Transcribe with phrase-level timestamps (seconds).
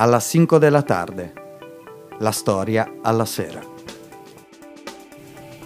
[0.00, 1.32] alla 5 della tarde.
[2.20, 3.60] La storia alla sera.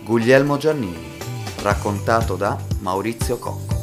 [0.02, 1.18] Guglielmo Giannini,
[1.62, 3.74] raccontato da Maurizio Cocco.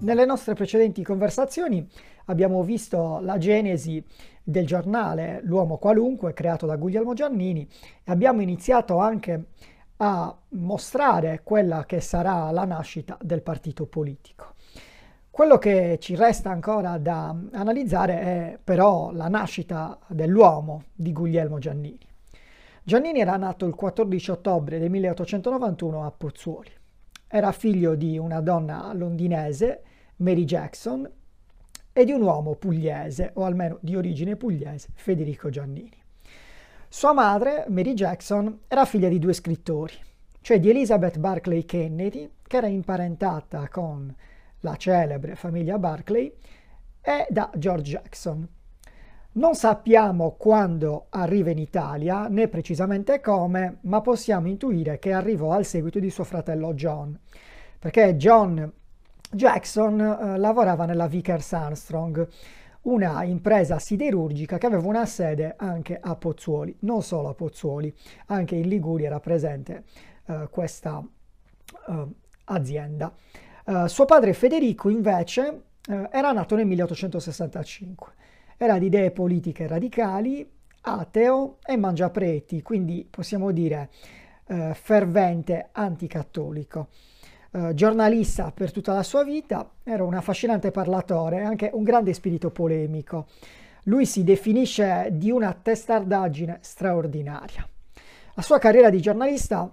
[0.00, 1.88] Nelle nostre precedenti conversazioni
[2.24, 4.04] abbiamo visto la genesi
[4.42, 7.62] del giornale L'uomo qualunque creato da Guglielmo Giannini
[8.02, 9.50] e abbiamo iniziato anche
[9.98, 14.53] a mostrare quella che sarà la nascita del partito politico.
[15.34, 22.06] Quello che ci resta ancora da analizzare è però la nascita dell'uomo di Guglielmo Giannini.
[22.84, 26.70] Giannini era nato il 14 ottobre del 1891 a Pozzuoli.
[27.26, 29.82] Era figlio di una donna londinese,
[30.18, 31.10] Mary Jackson,
[31.92, 36.00] e di un uomo pugliese, o almeno di origine pugliese, Federico Giannini.
[36.88, 39.94] Sua madre, Mary Jackson, era figlia di due scrittori,
[40.40, 44.14] cioè di Elizabeth Barclay Kennedy, che era imparentata con
[44.64, 46.32] la celebre famiglia Barclay,
[47.00, 48.48] e da George Jackson.
[49.32, 55.64] Non sappiamo quando arriva in Italia, né precisamente come, ma possiamo intuire che arrivò al
[55.64, 57.18] seguito di suo fratello John,
[57.78, 58.72] perché John
[59.30, 62.26] Jackson eh, lavorava nella Vickers Armstrong,
[62.82, 67.92] una impresa siderurgica che aveva una sede anche a Pozzuoli, non solo a Pozzuoli,
[68.26, 69.84] anche in Liguria era presente
[70.26, 71.04] eh, questa
[71.88, 72.06] eh,
[72.44, 73.12] azienda.
[73.64, 78.12] Uh, suo padre Federico invece uh, era nato nel 1865,
[78.58, 80.46] era di idee politiche radicali,
[80.82, 83.88] ateo e mangiapreti, quindi possiamo dire
[84.48, 86.88] uh, fervente anticattolico.
[87.72, 92.50] giornalista per tutta la sua vita, era un affascinante parlatore e anche un grande spirito
[92.50, 93.28] polemico.
[93.84, 97.66] Lui si definisce di una testardaggine straordinaria.
[98.34, 99.72] La sua carriera di giornalista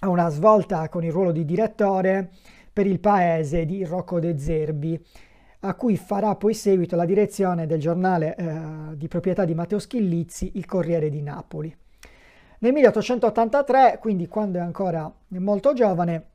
[0.00, 2.30] ha una svolta con il ruolo di direttore
[2.78, 5.04] per il paese di Rocco De Zerbi,
[5.62, 10.52] a cui farà poi seguito la direzione del giornale eh, di proprietà di Matteo Schillizzi,
[10.54, 11.76] Il Corriere di Napoli.
[12.60, 16.26] Nel 1883, quindi quando è ancora molto giovane,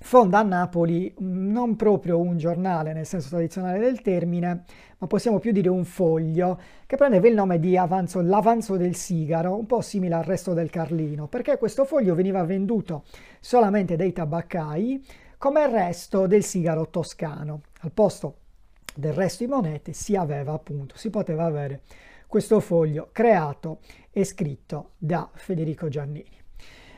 [0.00, 4.62] fonda a Napoli non proprio un giornale nel senso tradizionale del termine,
[4.96, 6.56] ma possiamo più dire un foglio
[6.86, 10.70] che prendeva il nome di avanzo, l'Avanzo del Sigaro, un po' simile al resto del
[10.70, 13.02] Carlino, perché questo foglio veniva venduto
[13.40, 17.62] solamente dai tabaccai come il resto del sigaro toscano.
[17.80, 18.34] Al posto
[18.94, 21.80] del resto di monete si aveva appunto, si poteva avere
[22.26, 23.78] questo foglio creato
[24.10, 26.38] e scritto da Federico Giannini.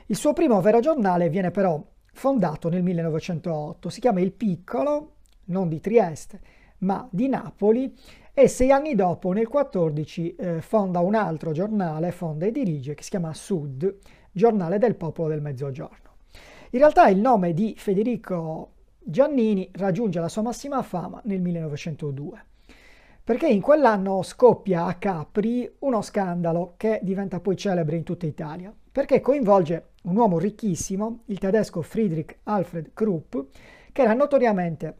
[0.06, 1.80] Il suo primo vero giornale viene però
[2.14, 5.12] fondato nel 1908, si chiama Il Piccolo,
[5.44, 6.40] non di Trieste,
[6.78, 7.96] ma di Napoli
[8.34, 13.04] e sei anni dopo, nel 14, eh, fonda un altro giornale, fonda e dirige, che
[13.04, 13.98] si chiama Sud,
[14.32, 16.11] Giornale del Popolo del Mezzogiorno.
[16.74, 22.44] In realtà il nome di Federico Giannini raggiunge la sua massima fama nel 1902,
[23.22, 28.74] perché in quell'anno scoppia a Capri uno scandalo che diventa poi celebre in tutta Italia,
[28.90, 33.36] perché coinvolge un uomo ricchissimo, il tedesco Friedrich Alfred Krupp,
[33.92, 34.96] che era notoriamente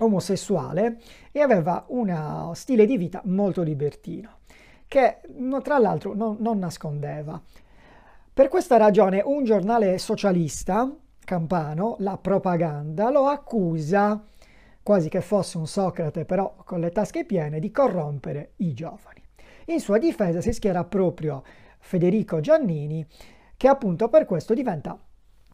[0.00, 1.00] omosessuale
[1.32, 4.40] e aveva uno stile di vita molto libertino,
[4.86, 5.20] che
[5.62, 7.40] tra l'altro non, non nascondeva.
[8.34, 10.94] Per questa ragione un giornale socialista,
[11.26, 14.24] Campano, la propaganda, lo accusa,
[14.80, 19.20] quasi che fosse un Socrate però con le tasche piene, di corrompere i giovani.
[19.66, 21.42] In sua difesa si schiera proprio
[21.80, 23.04] Federico Giannini,
[23.56, 24.96] che appunto per questo diventa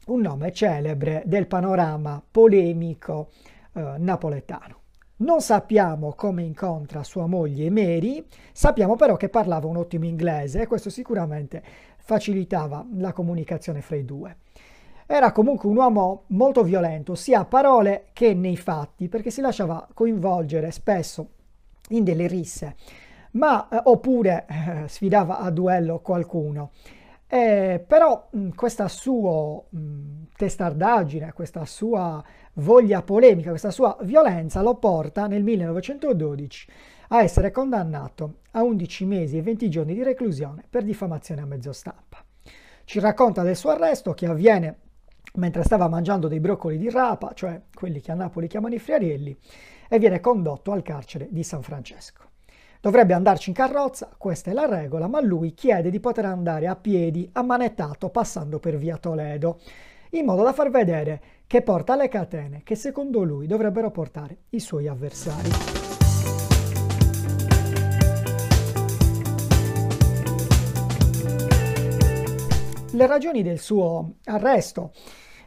[0.09, 3.31] un nome celebre del panorama polemico
[3.73, 4.81] eh, napoletano.
[5.23, 8.23] Non sappiamo come incontra sua moglie Mary,
[8.53, 11.63] sappiamo però che parlava un ottimo inglese e questo sicuramente
[11.97, 14.37] facilitava la comunicazione fra i due.
[15.15, 19.87] Era comunque un uomo molto violento, sia a parole che nei fatti, perché si lasciava
[19.93, 21.29] coinvolgere spesso
[21.91, 22.77] in delle risse,
[23.33, 26.71] ma eh, oppure eh, sfidava a duello qualcuno.
[27.27, 32.25] Eh, però mh, questa sua mh, testardaggine, questa sua
[32.55, 36.69] voglia polemica, questa sua violenza lo porta nel 1912
[37.09, 41.75] a essere condannato a 11 mesi e 20 giorni di reclusione per diffamazione a mezzo
[41.75, 42.25] stampa.
[42.85, 44.77] Ci racconta del suo arresto che avviene
[45.35, 49.37] mentre stava mangiando dei broccoli di rapa, cioè quelli che a Napoli chiamano i friarielli,
[49.89, 52.31] e viene condotto al carcere di San Francesco.
[52.81, 56.75] Dovrebbe andarci in carrozza, questa è la regola, ma lui chiede di poter andare a
[56.75, 59.61] piedi, ammanettato, passando per via Toledo,
[60.11, 64.61] in modo da far vedere che porta le catene che secondo lui dovrebbero portare i
[64.61, 65.51] suoi avversari.
[72.95, 74.93] Le ragioni del suo arresto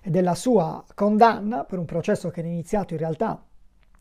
[0.05, 3.43] e della sua condanna per un processo che è iniziato in realtà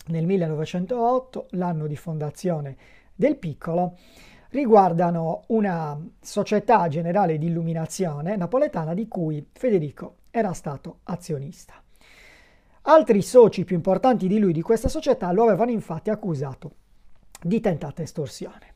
[0.08, 2.76] nel 1908, l'anno di fondazione
[3.14, 3.96] del piccolo
[4.50, 11.82] riguardano una società generale di illuminazione napoletana di cui Federico era stato azionista.
[12.82, 16.72] Altri soci più importanti di lui di questa società lo avevano infatti accusato
[17.40, 18.73] di tentata estorsione.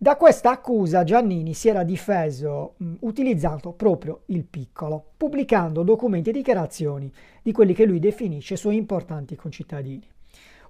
[0.00, 6.34] Da questa accusa Giannini si era difeso mh, utilizzando proprio il piccolo, pubblicando documenti e
[6.34, 7.12] dichiarazioni
[7.42, 10.08] di quelli che lui definisce suoi importanti concittadini.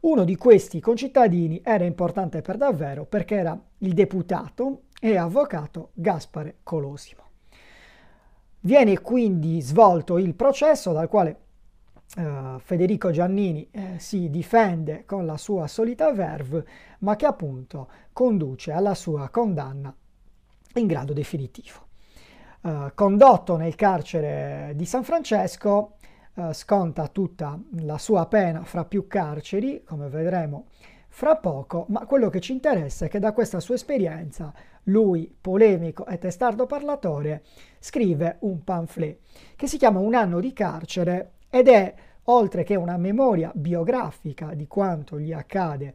[0.00, 6.60] Uno di questi concittadini era importante per davvero perché era il deputato e avvocato Gaspare
[6.62, 7.25] Colosimo.
[8.60, 11.48] Viene quindi svolto il processo dal quale
[12.16, 16.64] Uh, Federico Giannini eh, si difende con la sua solita verve,
[17.00, 19.94] ma che appunto conduce alla sua condanna
[20.75, 21.87] in grado definitivo.
[22.62, 25.96] Uh, condotto nel carcere di San Francesco,
[26.34, 30.69] uh, sconta tutta la sua pena fra più carceri, come vedremo
[31.08, 34.52] fra poco, ma quello che ci interessa è che da questa sua esperienza
[34.84, 37.43] lui, polemico e testardo parlatore,
[37.78, 39.19] scrive un pamphlet
[39.56, 44.67] che si chiama Un anno di carcere ed è, oltre che una memoria biografica di
[44.67, 45.95] quanto gli accade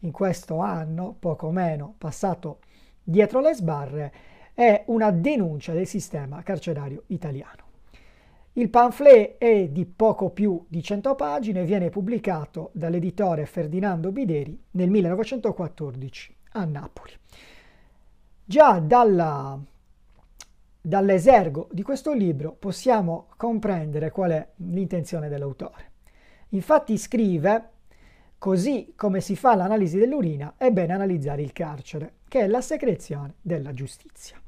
[0.00, 2.60] in questo anno, poco meno passato
[3.02, 4.12] dietro le sbarre,
[4.54, 7.62] è una denuncia del sistema carcerario italiano.
[8.56, 14.56] Il pamphlet è di poco più di 100 pagine e viene pubblicato dall'editore Ferdinando Bideri
[14.72, 17.12] nel 1914 a Napoli.
[18.44, 19.60] Già dalla
[20.86, 25.92] Dall'esergo di questo libro possiamo comprendere qual è l'intenzione dell'autore.
[26.50, 27.70] Infatti scrive,
[28.36, 33.36] così come si fa l'analisi dell'urina, è bene analizzare il carcere, che è la secrezione
[33.40, 34.38] della giustizia.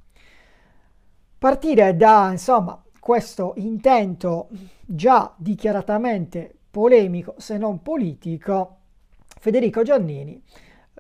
[1.38, 4.48] Partire da, insomma, questo intento
[4.84, 8.76] già dichiaratamente polemico, se non politico,
[9.24, 10.42] Federico Giannini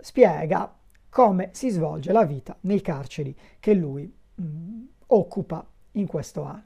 [0.00, 0.74] spiega
[1.10, 6.62] come si svolge la vita nei carceri che lui mh, mm, occupa in questo anno.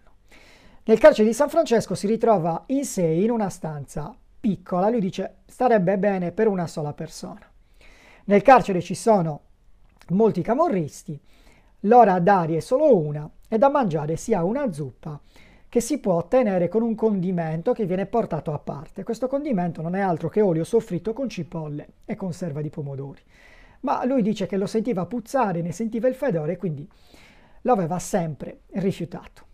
[0.85, 5.37] Nel carcere di San Francesco si ritrova in sé in una stanza piccola, lui dice
[5.47, 7.49] starebbe bene per una sola persona.
[8.25, 9.41] Nel carcere ci sono
[10.09, 11.21] molti camorristi,
[11.81, 15.21] l'ora d'aria è solo una e da mangiare si ha una zuppa
[15.69, 19.05] che si può ottenere con un condimento che viene portato a parte.
[19.05, 23.21] Questo condimento non è altro che olio soffritto con cipolle e conserva di pomodori.
[23.83, 26.89] Ma lui dice che lo sentiva puzzare, ne sentiva il fedore, quindi
[27.62, 29.47] lo aveva sempre rifiutato.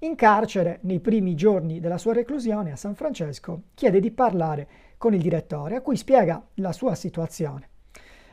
[0.00, 4.68] In carcere, nei primi giorni della sua reclusione a San Francesco, chiede di parlare
[4.98, 7.68] con il direttore, a cui spiega la sua situazione.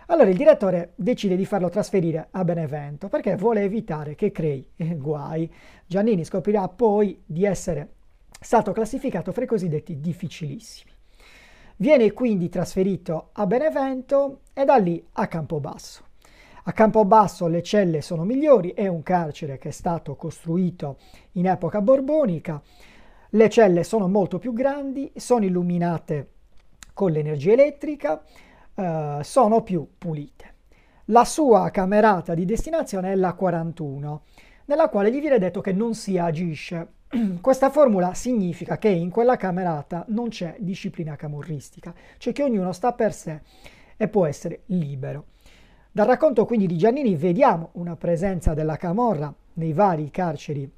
[0.08, 5.52] Allora il direttore decide di farlo trasferire a Benevento perché vuole evitare che crei guai.
[5.86, 7.90] Giannini scoprirà poi di essere
[8.40, 10.92] stato classificato fra i cosiddetti difficilissimi.
[11.76, 16.09] Viene quindi trasferito a Benevento e da lì a Campobasso.
[16.64, 20.98] A Campobasso le celle sono migliori, è un carcere che è stato costruito
[21.34, 22.62] in epoca borbonica,
[23.34, 26.32] le celle sono molto più grandi, sono illuminate
[26.94, 28.24] con l'energia elettrica,
[28.74, 30.56] eh, sono più pulite.
[31.06, 34.24] La sua camerata di destinazione è la 41,
[34.66, 36.88] nella quale gli viene detto che non si agisce.
[37.42, 42.94] Questa formula significa che in quella camerata non c'è disciplina camorristica, cioè che ognuno sta
[42.94, 43.42] per sé
[43.96, 45.26] e può essere libero.
[46.00, 50.72] Dal racconto quindi di Giannini vediamo una presenza della Camorra nei vari carceri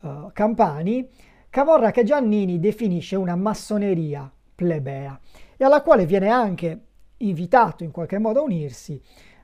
[0.00, 1.06] uh, campani,
[1.50, 5.20] Camorra che Giannini definisce una massoneria plebea
[5.54, 6.80] e alla quale viene anche
[7.18, 8.98] invitato in qualche modo a unirsi,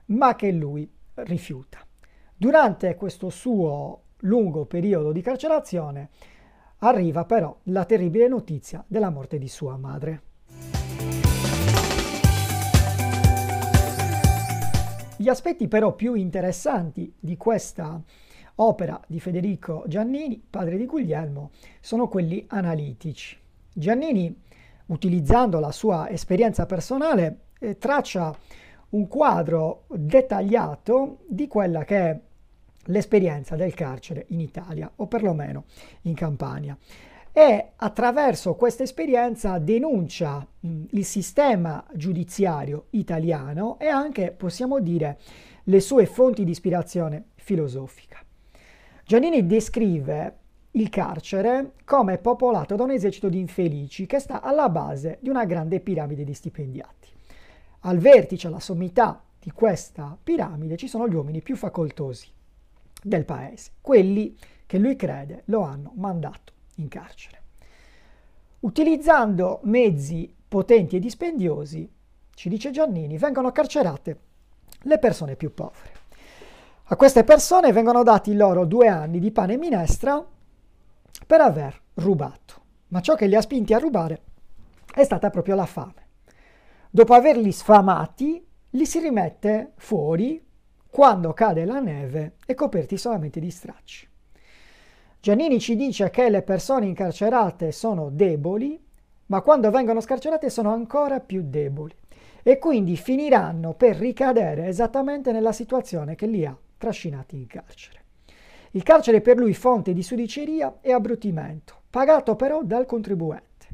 [0.05, 1.77] ma che lui rifiuta.
[2.35, 6.09] Durante questo suo lungo periodo di carcerazione
[6.79, 10.32] arriva però la terribile notizia della morte di sua madre.
[15.23, 17.97] Gli aspetti però più interessanti di questa
[18.55, 23.37] opera di Federico Giannini, padre di Guglielmo, sono quelli analitici.
[23.71, 24.37] Giannini,
[24.87, 28.35] utilizzando la sua esperienza personale, eh, traccia
[28.89, 32.19] un quadro dettagliato di quella che è
[32.87, 35.63] l'esperienza del carcere in Italia o perlomeno
[36.01, 36.77] in Campania
[37.35, 45.17] e attraverso questa esperienza denuncia mh, il sistema giudiziario italiano e anche, possiamo dire,
[45.63, 48.19] le sue fonti di ispirazione filosofica.
[49.03, 50.37] Giannini descrive
[50.71, 55.45] il carcere come popolato da un esercito di infelici che sta alla base di una
[55.45, 57.09] grande piramide di stipendiati.
[57.81, 62.27] Al vertice, alla sommità di questa piramide ci sono gli uomini più facoltosi
[63.01, 64.37] del paese, quelli
[64.67, 67.41] che lui crede lo hanno mandato in carcere.
[68.61, 71.91] Utilizzando mezzi potenti e dispendiosi,
[72.33, 74.19] ci dice Giannini, vengono carcerate
[74.83, 76.01] le persone più povere.
[76.85, 80.25] A queste persone vengono dati loro due anni di pane e minestra
[81.25, 82.61] per aver rubato.
[82.89, 84.21] Ma ciò che li ha spinti a rubare
[84.93, 86.07] è stata proprio la fame.
[86.89, 90.43] Dopo averli sfamati, li si rimette fuori
[90.89, 94.07] quando cade la neve e coperti solamente di stracci.
[95.23, 98.77] Giannini ci dice che le persone incarcerate sono deboli,
[99.27, 101.95] ma quando vengono scarcerate sono ancora più deboli
[102.43, 108.03] e quindi finiranno per ricadere esattamente nella situazione che li ha trascinati in carcere.
[108.71, 113.67] Il carcere è per lui fonte di sudiceria e abbruttimento, pagato però dal contribuente.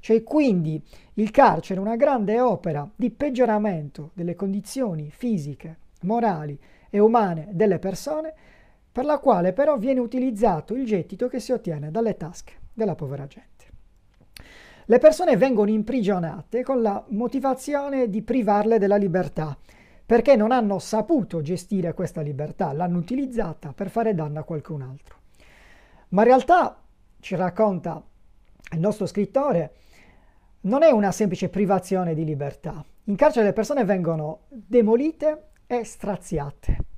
[0.00, 0.82] Cioè quindi
[1.16, 6.58] il carcere è una grande opera di peggioramento delle condizioni fisiche, morali
[6.88, 8.32] e umane delle persone,
[8.94, 13.26] per la quale però viene utilizzato il gettito che si ottiene dalle tasche della povera
[13.26, 13.66] gente.
[14.84, 19.58] Le persone vengono imprigionate con la motivazione di privarle della libertà,
[20.06, 25.16] perché non hanno saputo gestire questa libertà, l'hanno utilizzata per fare danno a qualcun altro.
[26.10, 26.80] Ma in realtà,
[27.18, 28.00] ci racconta
[28.74, 29.74] il nostro scrittore,
[30.60, 32.84] non è una semplice privazione di libertà.
[33.06, 36.93] In carcere le persone vengono demolite e straziate.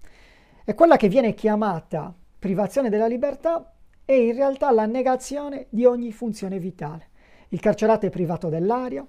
[0.69, 3.73] E quella che viene chiamata privazione della libertà
[4.05, 7.11] è in realtà la negazione di ogni funzione vitale.
[7.51, 9.07] Il carcerato è privato dell'aria,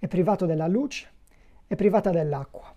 [0.00, 1.08] è privato della luce,
[1.68, 2.74] è privata dell'acqua.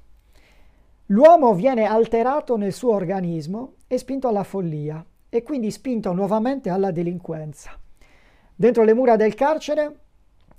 [1.08, 6.92] L'uomo viene alterato nel suo organismo e spinto alla follia e quindi spinto nuovamente alla
[6.92, 7.80] delinquenza.
[8.56, 10.00] Dentro le mura del carcere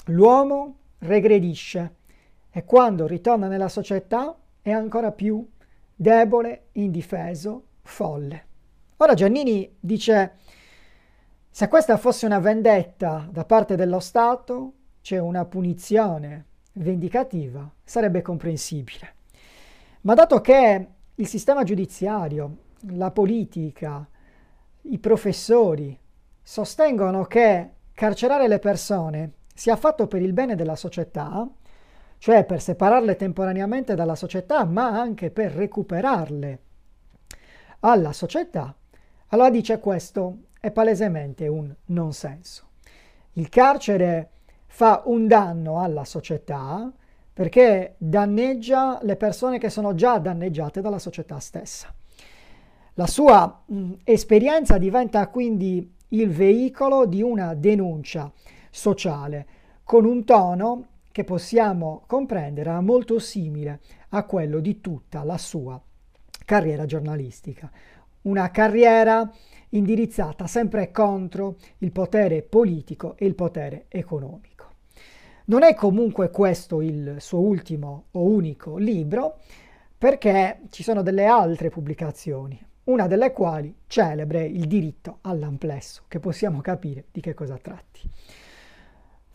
[0.06, 1.94] l'uomo regredisce
[2.50, 5.48] e quando ritorna nella società è ancora più
[6.00, 8.46] debole, indifeso, folle.
[8.96, 10.36] Ora Giannini dice
[11.50, 19.14] se questa fosse una vendetta da parte dello Stato, cioè una punizione vendicativa, sarebbe comprensibile.
[20.02, 22.56] Ma dato che il sistema giudiziario,
[22.92, 24.08] la politica,
[24.82, 25.98] i professori
[26.42, 31.46] sostengono che carcerare le persone sia fatto per il bene della società,
[32.20, 36.58] cioè per separarle temporaneamente dalla società, ma anche per recuperarle
[37.80, 38.74] alla società,
[39.28, 42.68] allora dice questo è palesemente un non senso.
[43.32, 44.32] Il carcere
[44.66, 46.92] fa un danno alla società
[47.32, 51.90] perché danneggia le persone che sono già danneggiate dalla società stessa.
[52.94, 58.30] La sua mh, esperienza diventa quindi il veicolo di una denuncia
[58.70, 59.46] sociale
[59.84, 65.80] con un tono che possiamo comprendere molto simile a quello di tutta la sua
[66.44, 67.70] carriera giornalistica.
[68.22, 69.30] Una carriera
[69.70, 74.48] indirizzata sempre contro il potere politico e il potere economico.
[75.46, 79.38] Non è comunque questo il suo ultimo o unico libro,
[79.96, 86.60] perché ci sono delle altre pubblicazioni, una delle quali celebre il diritto all'amplesso, che possiamo
[86.60, 88.08] capire di che cosa tratti.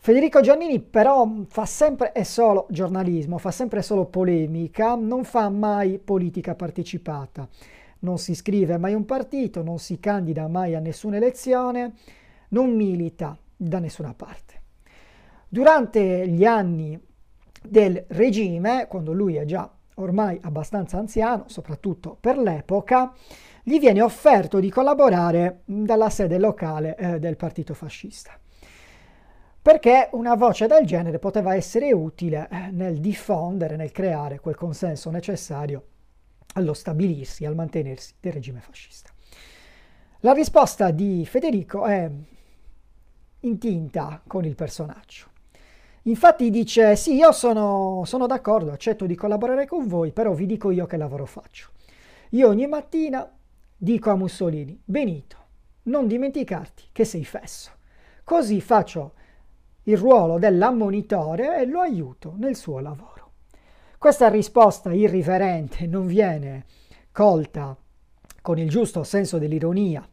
[0.06, 5.98] Federico Giannini però fa sempre e solo giornalismo, fa sempre solo polemica, non fa mai
[5.98, 7.48] politica partecipata
[7.98, 11.94] non si iscrive mai a un partito, non si candida mai a nessuna elezione,
[12.50, 14.62] non milita da nessuna parte.
[15.48, 16.96] Durante gli anni
[17.60, 23.12] del regime, quando lui è già ormai abbastanza anziano, soprattutto per l'epoca,
[23.60, 28.38] gli viene offerto di collaborare dalla sede locale eh, del partito fascista
[29.66, 35.10] perché una voce del genere poteva essere utile eh, nel diffondere, nel creare quel consenso
[35.10, 35.82] necessario
[36.54, 39.10] allo stabilirsi, al mantenersi del regime fascista.
[40.20, 42.08] La risposta di Federico è
[43.40, 45.26] intinta con il personaggio.
[46.02, 50.70] Infatti dice, sì, io sono, sono d'accordo, accetto di collaborare con voi, però vi dico
[50.70, 51.70] io che lavoro faccio.
[52.30, 53.28] Io ogni mattina
[53.76, 55.36] dico a Mussolini, Benito,
[55.84, 57.72] non dimenticarti che sei fesso.
[58.22, 59.14] Così faccio
[59.88, 63.32] il ruolo dell'ammonitore e lo aiuto nel suo lavoro.
[63.98, 66.64] Questa risposta irriverente non viene
[67.12, 67.76] colta
[68.42, 70.06] con il giusto senso dell'ironia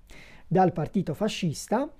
[0.47, 1.91] dal partito fascista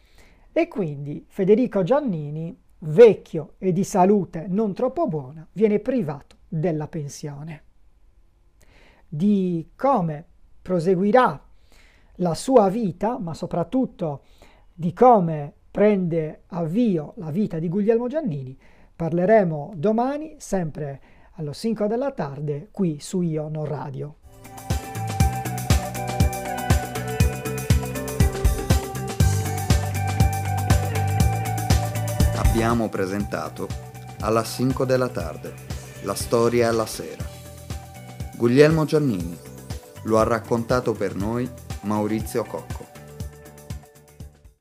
[0.52, 7.64] e quindi Federico Giannini, vecchio e di salute non troppo buona, viene privato della pensione.
[9.08, 10.26] Di come
[10.62, 11.44] proseguirà
[12.18, 14.24] la sua vita, ma soprattutto
[14.74, 18.56] di come prende avvio la vita di Guglielmo Giannini,
[18.96, 21.02] parleremo domani sempre
[21.38, 24.18] allo 5 della tarde qui su Io Non Radio.
[32.38, 33.68] Abbiamo presentato
[34.20, 35.56] alla 5 della tarde,
[36.04, 37.26] la storia alla sera.
[38.38, 39.36] Guglielmo Giannini.
[40.04, 41.50] Lo ha raccontato per noi
[41.82, 42.83] Maurizio Cocco.